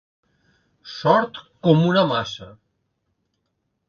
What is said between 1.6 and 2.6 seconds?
com una maça.